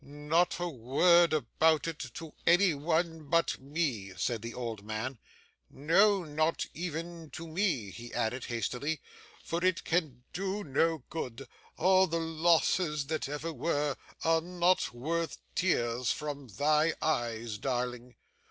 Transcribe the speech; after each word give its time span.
'Not 0.03 0.55
a 0.59 0.67
word 0.67 1.31
about 1.31 1.87
it 1.87 1.99
to 2.15 2.33
any 2.47 2.73
one 2.73 3.29
but 3.29 3.59
me,' 3.61 4.13
said 4.17 4.41
the 4.41 4.55
old 4.55 4.83
man, 4.83 5.19
'no, 5.69 6.23
not 6.23 6.65
even 6.73 7.29
to 7.33 7.47
me,' 7.47 7.91
he 7.91 8.11
added 8.11 8.45
hastily, 8.45 8.99
'for 9.43 9.63
it 9.63 9.83
can 9.83 10.23
do 10.33 10.63
no 10.63 11.03
good. 11.11 11.47
All 11.77 12.07
the 12.07 12.19
losses 12.19 13.05
that 13.05 13.29
ever 13.29 13.53
were, 13.53 13.95
are 14.23 14.41
not 14.41 14.91
worth 14.91 15.37
tears 15.53 16.09
from 16.11 16.47
thy 16.47 16.95
eyes, 16.99 17.59
darling. 17.59 18.15